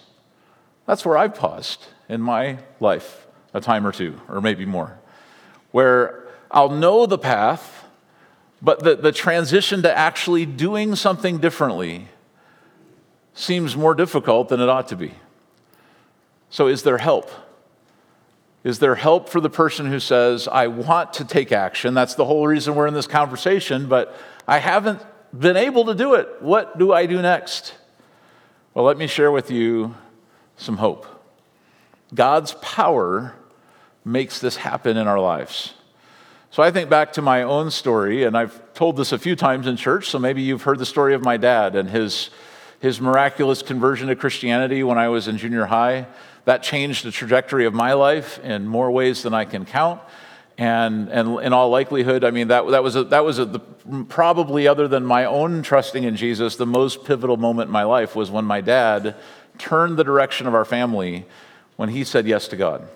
[0.87, 4.99] That's where I've paused in my life a time or two, or maybe more,
[5.73, 7.87] where I'll know the path,
[8.63, 12.09] but the, the transition to actually doing something differently
[13.35, 15.13] seems more difficult than it ought to be.
[16.53, 17.31] So, is there help?
[18.63, 21.95] Is there help for the person who says, I want to take action?
[21.95, 24.15] That's the whole reason we're in this conversation, but
[24.47, 25.01] I haven't
[25.37, 26.29] been able to do it.
[26.41, 27.75] What do I do next?
[28.75, 29.95] Well, let me share with you
[30.59, 31.07] some hope.
[32.15, 33.35] God's power
[34.05, 35.73] makes this happen in our lives.
[36.51, 39.67] So I think back to my own story, and I've told this a few times
[39.67, 42.29] in church, so maybe you've heard the story of my dad and his,
[42.79, 46.07] his miraculous conversion to Christianity when I was in junior high.
[46.45, 50.01] That changed the trajectory of my life in more ways than I can count.
[50.59, 53.61] And, and in all likelihood, I mean, that, that was, a, that was a, the,
[54.09, 58.15] probably, other than my own trusting in Jesus, the most pivotal moment in my life
[58.15, 59.17] was when my dad
[59.59, 61.27] turned the direction of our family
[61.77, 62.89] when he said yes to God.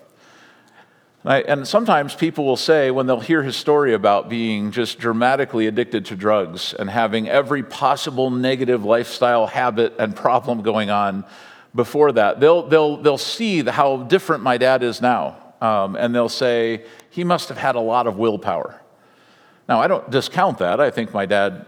[1.25, 6.05] And sometimes people will say, when they'll hear his story about being just dramatically addicted
[6.05, 11.25] to drugs and having every possible negative lifestyle habit and problem going on
[11.77, 15.37] before that, they'll, they'll, they'll see how different my dad is now.
[15.61, 18.81] Um, and they'll say, he must have had a lot of willpower.
[19.69, 20.81] Now, I don't discount that.
[20.81, 21.65] I think my dad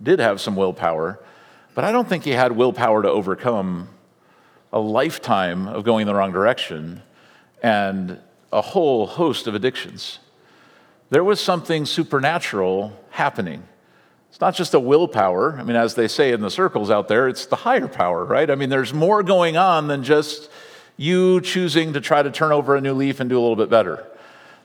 [0.00, 1.18] did have some willpower,
[1.74, 3.88] but I don't think he had willpower to overcome
[4.72, 7.02] a lifetime of going the wrong direction
[7.62, 8.20] and
[8.52, 10.20] a whole host of addictions.
[11.10, 13.62] There was something supernatural happening.
[14.28, 15.58] It's not just a willpower.
[15.58, 18.50] I mean, as they say in the circles out there, it's the higher power, right?
[18.50, 20.50] I mean, there's more going on than just
[20.96, 23.70] you choosing to try to turn over a new leaf and do a little bit
[23.70, 24.06] better.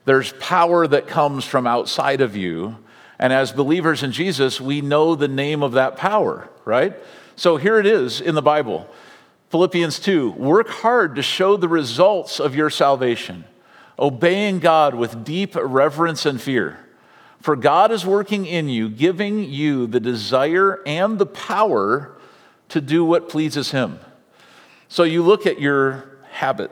[0.06, 2.78] There's power that comes from outside of you.
[3.20, 6.94] And as believers in Jesus, we know the name of that power, right?
[7.36, 8.88] So here it is in the Bible
[9.50, 13.46] Philippians 2 work hard to show the results of your salvation
[14.00, 16.83] obeying God with deep reverence and fear.
[17.44, 22.16] For God is working in you, giving you the desire and the power
[22.70, 24.00] to do what pleases Him.
[24.88, 26.72] So you look at your habit,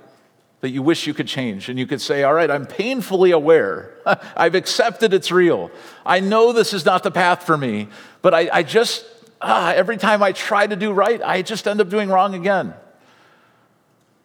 [0.61, 1.67] that you wish you could change.
[1.67, 3.95] And you could say, All right, I'm painfully aware.
[4.37, 5.71] I've accepted it's real.
[6.05, 7.89] I know this is not the path for me,
[8.21, 9.05] but I, I just,
[9.41, 12.75] ah, every time I try to do right, I just end up doing wrong again.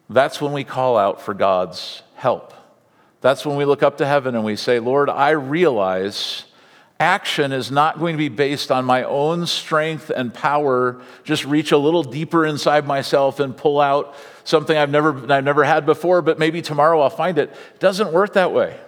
[0.08, 2.54] That's when we call out for God's help.
[3.20, 6.44] That's when we look up to heaven and we say, Lord, I realize
[6.98, 11.72] action is not going to be based on my own strength and power, just reach
[11.72, 16.22] a little deeper inside myself and pull out something I've never, I've never had before,
[16.22, 17.50] but maybe tomorrow I'll find it.
[17.74, 18.78] It doesn't work that way.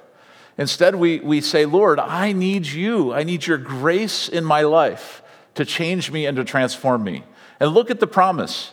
[0.57, 3.13] Instead, we, we say, Lord, I need you.
[3.13, 5.23] I need your grace in my life
[5.55, 7.25] to change me and to transform me.
[7.61, 8.73] And look at the promise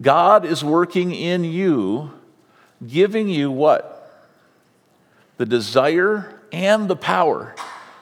[0.00, 2.12] God is working in you,
[2.86, 3.91] giving you what?
[5.36, 7.54] The desire and the power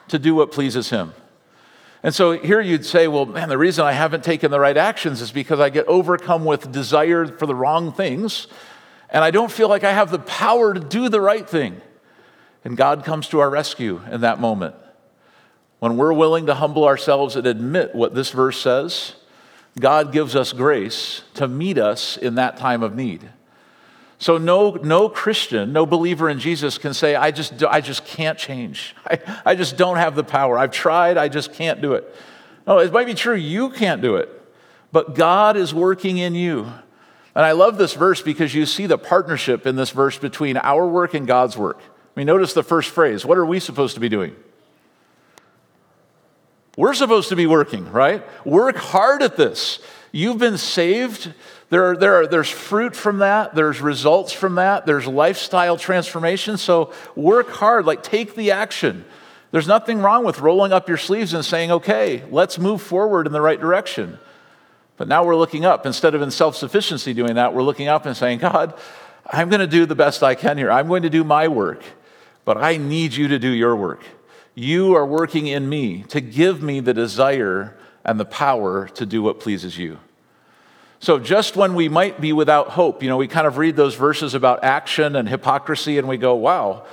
[0.09, 1.13] to do what pleases Him.
[2.03, 5.21] And so here you'd say, well, man, the reason I haven't taken the right actions
[5.21, 8.47] is because I get overcome with desire for the wrong things,
[9.09, 11.79] and I don't feel like I have the power to do the right thing.
[12.63, 14.75] And God comes to our rescue in that moment.
[15.79, 19.15] When we're willing to humble ourselves and admit what this verse says,
[19.79, 23.29] God gives us grace to meet us in that time of need.
[24.21, 28.37] So no, no Christian, no believer in Jesus can say, I just, I just can't
[28.37, 28.95] change.
[29.07, 30.59] I, I just don't have the power.
[30.59, 32.15] I've tried, I just can't do it.
[32.67, 34.29] No, it might be true, you can't do it,
[34.91, 36.71] but God is working in you.
[37.33, 40.85] And I love this verse because you see the partnership in this verse between our
[40.85, 41.79] work and God's work.
[41.79, 43.25] I mean, notice the first phrase.
[43.25, 44.35] What are we supposed to be doing?
[46.77, 48.23] We're supposed to be working, right?
[48.45, 49.79] Work hard at this.
[50.11, 51.33] You've been saved
[51.71, 56.57] there are, there are, there's fruit from that, there's results from that, there's lifestyle transformation.
[56.57, 59.05] So work hard, like take the action.
[59.51, 63.31] There's nothing wrong with rolling up your sleeves and saying, okay, let's move forward in
[63.31, 64.19] the right direction.
[64.97, 65.85] But now we're looking up.
[65.85, 68.77] Instead of in self sufficiency doing that, we're looking up and saying, God,
[69.25, 70.69] I'm going to do the best I can here.
[70.69, 71.83] I'm going to do my work,
[72.43, 74.03] but I need you to do your work.
[74.55, 79.23] You are working in me to give me the desire and the power to do
[79.23, 79.99] what pleases you.
[81.01, 83.95] So, just when we might be without hope, you know, we kind of read those
[83.95, 86.85] verses about action and hypocrisy and we go, wow,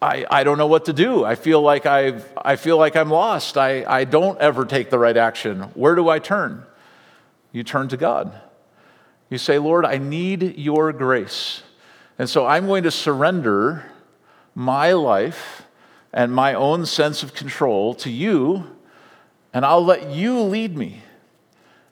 [0.00, 1.22] I, I don't know what to do.
[1.22, 3.58] I feel like, I've, I feel like I'm lost.
[3.58, 5.64] I, I don't ever take the right action.
[5.74, 6.64] Where do I turn?
[7.52, 8.40] You turn to God.
[9.28, 11.62] You say, Lord, I need your grace.
[12.18, 13.84] And so I'm going to surrender
[14.54, 15.66] my life
[16.10, 18.64] and my own sense of control to you,
[19.52, 21.02] and I'll let you lead me.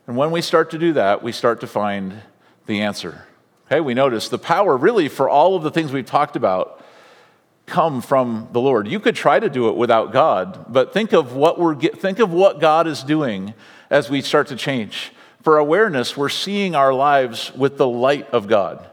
[0.06, 2.20] And when we start to do that, we start to find
[2.66, 3.24] the answer.
[3.66, 6.84] Okay, we notice the power really for all of the things we've talked about
[7.66, 8.88] come from the Lord.
[8.88, 12.32] You could try to do it without God, but think of what we're think of
[12.32, 13.54] what God is doing
[13.88, 15.12] as we start to change.
[15.42, 18.88] For awareness, we're seeing our lives with the light of God.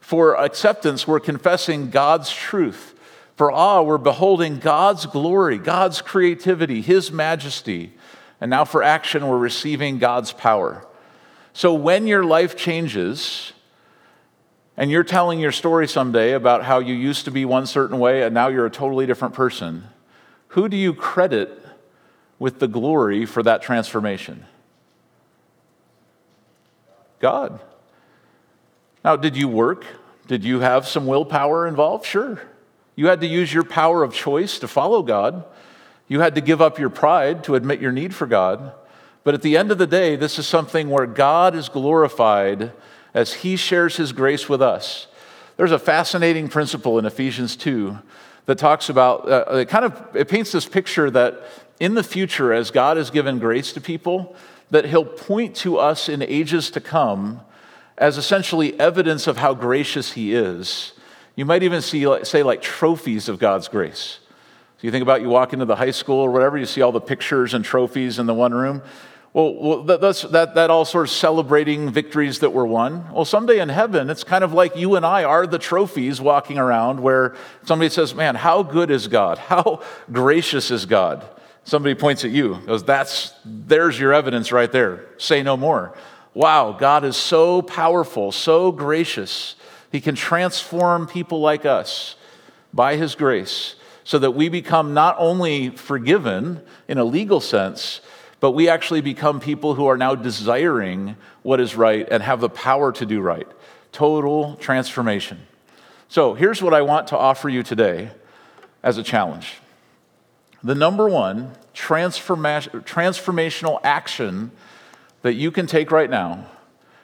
[0.00, 2.94] For acceptance, we're confessing God's truth.
[3.36, 7.92] For awe, we're beholding God's glory, God's creativity, His majesty.
[8.40, 10.86] And now for action, we're receiving God's power.
[11.52, 13.52] So when your life changes,
[14.76, 18.22] and you're telling your story someday about how you used to be one certain way
[18.22, 19.84] and now you're a totally different person,
[20.48, 21.64] who do you credit
[22.38, 24.44] with the glory for that transformation?
[27.18, 27.60] God.
[29.02, 29.86] Now, did you work?
[30.26, 32.04] Did you have some willpower involved?
[32.04, 32.42] Sure.
[32.94, 35.44] You had to use your power of choice to follow God.
[36.08, 38.72] You had to give up your pride to admit your need for God.
[39.24, 42.72] But at the end of the day, this is something where God is glorified
[43.12, 45.08] as He shares His grace with us.
[45.56, 47.98] There's a fascinating principle in Ephesians 2
[48.44, 51.42] that talks about, uh, it kind of it paints this picture that
[51.80, 54.36] in the future, as God has given grace to people,
[54.70, 57.40] that He'll point to us in ages to come
[57.98, 60.92] as essentially evidence of how gracious He is.
[61.34, 64.20] You might even see, say, like trophies of God's grace.
[64.78, 66.92] So you think about you walk into the high school or whatever, you see all
[66.92, 68.82] the pictures and trophies in the one room.
[69.32, 73.10] Well, well that, that, that all sort of celebrating victories that were won.
[73.10, 76.58] Well, someday in heaven, it's kind of like you and I are the trophies walking
[76.58, 79.38] around where somebody says, Man, how good is God?
[79.46, 81.26] How gracious is God?
[81.64, 85.06] Somebody points at you, goes, That's, there's your evidence right there.
[85.16, 85.96] Say no more.
[86.34, 89.54] Wow, God is so powerful, so gracious.
[89.90, 92.16] He can transform people like us
[92.74, 93.76] by His grace
[94.06, 98.00] so that we become not only forgiven in a legal sense,
[98.38, 102.48] but we actually become people who are now desiring what is right and have the
[102.48, 103.48] power to do right.
[103.90, 105.40] Total transformation.
[106.08, 108.10] So here's what I want to offer you today
[108.80, 109.54] as a challenge.
[110.62, 114.52] The number one transforma- transformational action
[115.22, 116.46] that you can take right now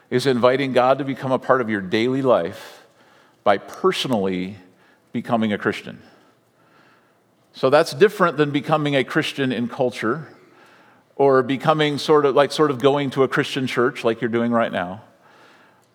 [0.09, 2.85] is inviting God to become a part of your daily life
[3.43, 4.55] by personally
[5.11, 6.01] becoming a Christian.
[7.53, 10.27] So that's different than becoming a Christian in culture
[11.15, 14.51] or becoming sort of like sort of going to a Christian church like you're doing
[14.51, 15.03] right now.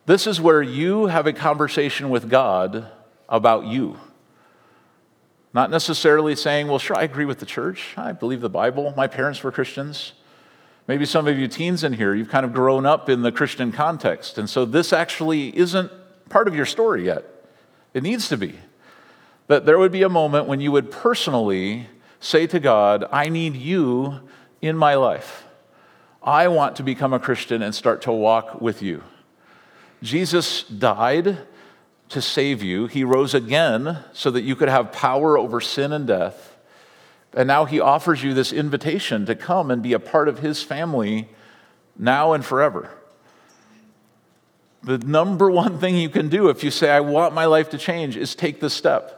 [0.06, 2.86] This is where you have a conversation with God
[3.28, 3.98] about you.
[5.52, 7.94] Not necessarily saying, well, sure, I agree with the church.
[7.96, 8.94] I believe the Bible.
[8.96, 10.12] My parents were Christians.
[10.86, 13.72] Maybe some of you teens in here, you've kind of grown up in the Christian
[13.72, 14.38] context.
[14.38, 15.90] And so this actually isn't
[16.30, 17.24] part of your story yet.
[17.92, 18.54] It needs to be.
[19.49, 21.88] That there would be a moment when you would personally
[22.20, 24.20] say to God, I need you
[24.62, 25.44] in my life.
[26.22, 29.03] I want to become a Christian and start to walk with you.
[30.03, 31.38] Jesus died
[32.11, 32.86] to save you.
[32.86, 36.57] He rose again so that you could have power over sin and death.
[37.34, 40.62] And now he offers you this invitation to come and be a part of his
[40.62, 41.28] family
[41.96, 42.90] now and forever.
[44.82, 47.78] The number one thing you can do if you say, I want my life to
[47.78, 49.17] change, is take this step.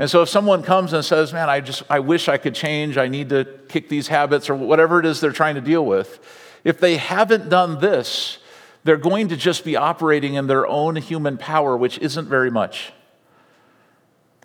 [0.00, 2.96] And so if someone comes and says, Man, I just, I wish I could change,
[2.96, 6.20] I need to kick these habits, or whatever it is they're trying to deal with,
[6.64, 8.38] if they haven't done this,
[8.82, 12.94] they're going to just be operating in their own human power, which isn't very much.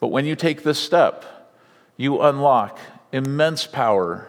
[0.01, 1.24] But when you take this step,
[1.95, 2.78] you unlock
[3.14, 4.28] immense power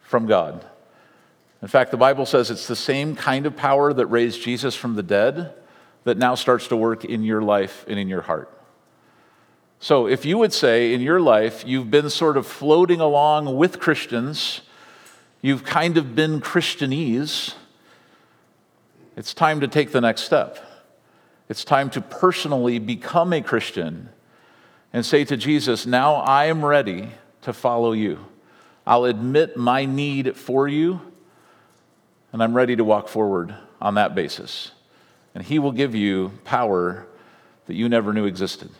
[0.00, 0.64] from God.
[1.60, 4.94] In fact, the Bible says it's the same kind of power that raised Jesus from
[4.94, 5.52] the dead
[6.04, 8.55] that now starts to work in your life and in your heart.
[9.78, 13.78] So, if you would say in your life you've been sort of floating along with
[13.78, 14.62] Christians,
[15.42, 17.54] you've kind of been Christianese,
[19.16, 20.58] it's time to take the next step.
[21.48, 24.08] It's time to personally become a Christian
[24.92, 27.10] and say to Jesus, Now I am ready
[27.42, 28.18] to follow you.
[28.86, 31.00] I'll admit my need for you,
[32.32, 34.72] and I'm ready to walk forward on that basis.
[35.34, 37.06] And He will give you power
[37.66, 38.70] that you never knew existed.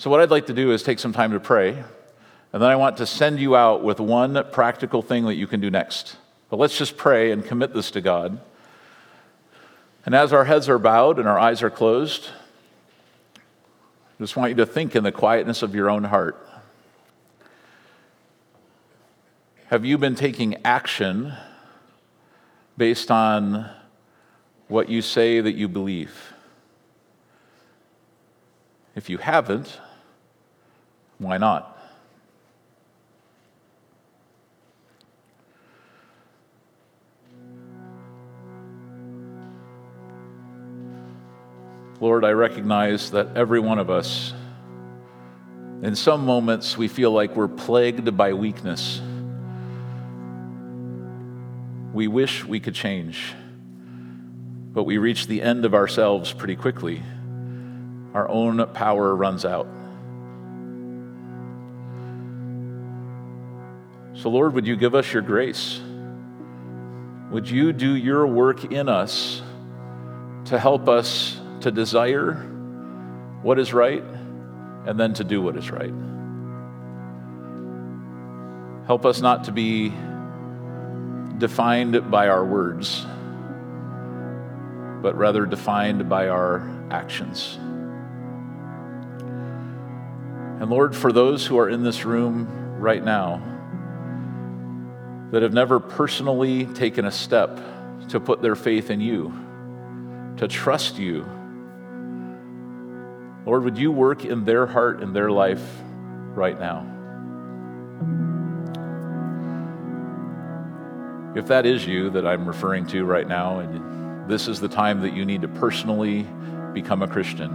[0.00, 2.76] So, what I'd like to do is take some time to pray, and then I
[2.76, 6.16] want to send you out with one practical thing that you can do next.
[6.48, 8.40] But let's just pray and commit this to God.
[10.06, 12.30] And as our heads are bowed and our eyes are closed,
[13.36, 16.48] I just want you to think in the quietness of your own heart.
[19.66, 21.34] Have you been taking action
[22.78, 23.68] based on
[24.66, 26.32] what you say that you believe?
[28.96, 29.78] If you haven't,
[31.20, 31.76] why not?
[42.00, 44.32] Lord, I recognize that every one of us,
[45.82, 49.02] in some moments, we feel like we're plagued by weakness.
[51.92, 53.34] We wish we could change,
[54.72, 57.02] but we reach the end of ourselves pretty quickly.
[58.14, 59.66] Our own power runs out.
[64.22, 65.80] So, Lord, would you give us your grace?
[67.30, 69.42] Would you do your work in us
[70.46, 72.34] to help us to desire
[73.42, 74.02] what is right
[74.86, 75.92] and then to do what is right.
[78.86, 79.90] Help us not to be
[81.38, 83.06] defined by our words,
[85.02, 87.56] but rather defined by our actions.
[90.60, 92.46] And Lord, for those who are in this room
[92.78, 93.42] right now
[95.30, 97.60] that have never personally taken a step
[98.08, 99.32] to put their faith in you,
[100.36, 101.24] to trust you,
[103.46, 105.62] Lord, would you work in their heart and their life
[106.34, 106.86] right now?
[111.34, 115.00] If that is you that I'm referring to right now, and this is the time
[115.02, 116.26] that you need to personally
[116.74, 117.50] become a Christian,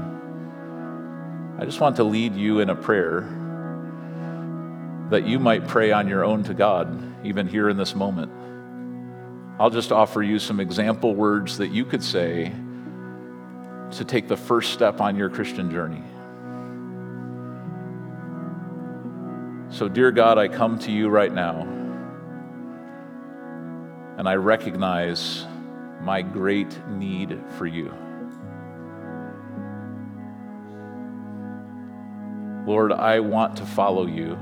[1.59, 3.21] I just want to lead you in a prayer
[5.09, 8.31] that you might pray on your own to God, even here in this moment.
[9.59, 12.51] I'll just offer you some example words that you could say
[13.91, 16.03] to take the first step on your Christian journey.
[19.69, 21.61] So, dear God, I come to you right now
[24.17, 25.45] and I recognize
[26.01, 27.93] my great need for you.
[32.65, 34.37] Lord, I want to follow you.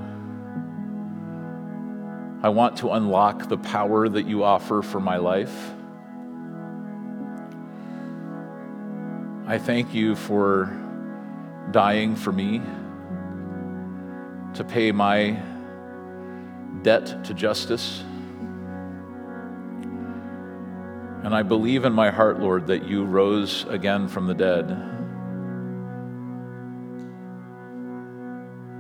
[2.44, 5.72] I want to unlock the power that you offer for my life.
[9.48, 10.78] I thank you for
[11.72, 12.62] dying for me
[14.56, 15.42] to pay my
[16.82, 18.04] debt to justice.
[21.24, 24.68] And I believe in my heart, Lord, that you rose again from the dead.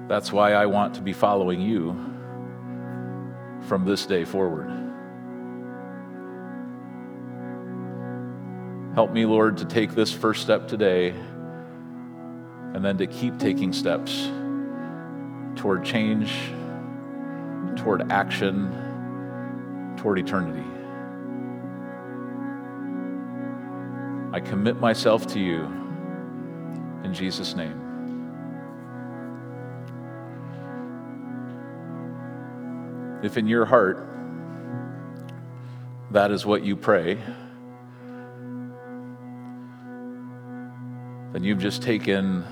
[0.09, 2.12] That's why I want to be following you
[3.67, 4.69] from this day forward.
[8.95, 11.09] Help me, Lord, to take this first step today
[12.73, 14.29] and then to keep taking steps
[15.55, 16.31] toward change,
[17.75, 20.67] toward action, toward eternity.
[24.31, 25.63] I commit myself to you
[27.03, 27.82] in Jesus' name.
[33.23, 34.05] If in your heart
[36.11, 37.15] that is what you pray,
[41.31, 42.43] then you've just taken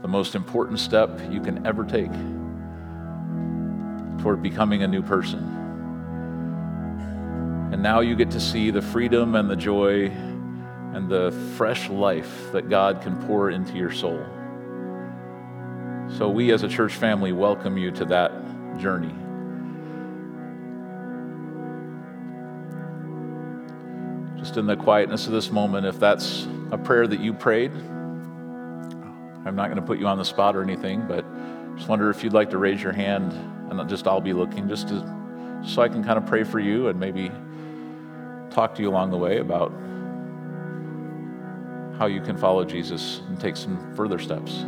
[0.00, 2.12] the most important step you can ever take
[4.22, 5.40] toward becoming a new person.
[7.72, 10.06] And now you get to see the freedom and the joy
[10.94, 14.24] and the fresh life that God can pour into your soul.
[16.16, 18.30] So, we as a church family welcome you to that
[18.78, 19.27] journey.
[24.58, 29.68] In the quietness of this moment, if that's a prayer that you prayed, I'm not
[29.68, 31.24] going to put you on the spot or anything, but
[31.76, 33.32] just wonder if you'd like to raise your hand
[33.70, 36.88] and just I'll be looking just to, so I can kind of pray for you
[36.88, 37.30] and maybe
[38.50, 39.72] talk to you along the way about
[41.98, 44.64] how you can follow Jesus and take some further steps.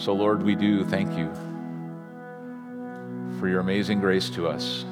[0.00, 1.30] So, Lord, we do thank you
[3.38, 4.86] for your amazing grace to us.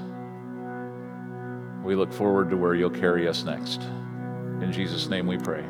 [1.83, 3.81] We look forward to where you'll carry us next.
[4.61, 5.65] In Jesus' name we pray.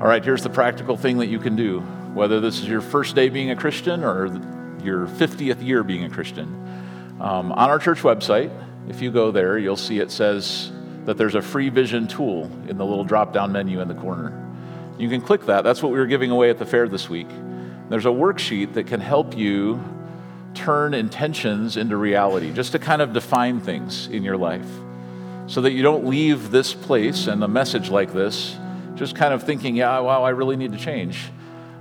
[0.00, 1.80] All right, here's the practical thing that you can do,
[2.14, 4.28] whether this is your first day being a Christian or
[4.82, 6.46] your 50th year being a Christian.
[7.20, 8.50] Um, on our church website,
[8.88, 10.72] if you go there, you'll see it says
[11.04, 14.45] that there's a free vision tool in the little drop down menu in the corner.
[14.98, 15.62] You can click that.
[15.62, 17.28] That's what we were giving away at the fair this week.
[17.88, 19.82] There's a worksheet that can help you
[20.54, 24.68] turn intentions into reality, just to kind of define things in your life
[25.46, 28.56] so that you don't leave this place and a message like this
[28.96, 31.30] just kind of thinking, yeah, wow, I really need to change.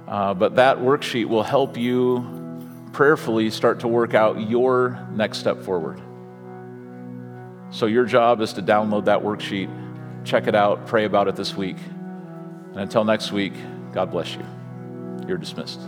[0.08, 5.64] Uh, but that worksheet will help you prayerfully start to work out your next step
[5.64, 6.02] forward.
[7.72, 9.70] So, your job is to download that worksheet,
[10.24, 11.78] check it out, pray about it this week.
[12.76, 13.54] And until next week,
[13.94, 14.46] God bless you.
[15.26, 15.80] You're dismissed.